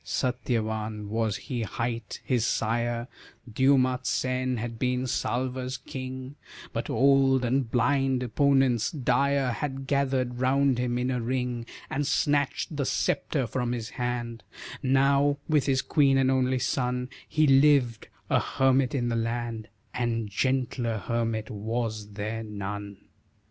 Satyavan 0.03 1.09
was 1.09 1.37
he 1.37 1.61
hight, 1.61 2.21
his 2.25 2.43
sire 2.43 3.07
Dyoumatsen 3.47 4.57
had 4.57 4.79
been 4.79 5.05
Salva's 5.05 5.77
king, 5.77 6.37
But 6.73 6.89
old 6.89 7.45
and 7.45 7.69
blind, 7.69 8.23
opponents 8.23 8.89
dire 8.89 9.51
Had 9.51 9.85
gathered 9.85 10.39
round 10.39 10.79
him 10.79 10.97
in 10.97 11.11
a 11.11 11.21
ring 11.21 11.67
And 11.87 12.07
snatched 12.07 12.75
the 12.75 12.85
sceptre 12.87 13.45
from 13.45 13.73
his 13.73 13.89
hand; 13.91 14.41
Now, 14.81 15.37
with 15.47 15.67
his 15.67 15.83
queen 15.83 16.17
and 16.17 16.31
only 16.31 16.57
son 16.57 17.07
He 17.29 17.45
lived 17.45 18.07
a 18.27 18.39
hermit 18.39 18.95
in 18.95 19.07
the 19.09 19.15
land, 19.15 19.67
And 19.93 20.29
gentler 20.31 20.97
hermit 20.97 21.51
was 21.51 22.13
there 22.13 22.41
none. 22.43 22.97